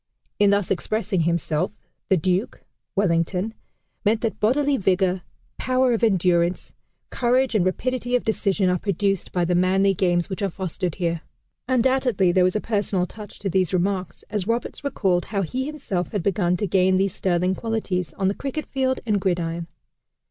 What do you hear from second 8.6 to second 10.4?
are produced by the manly games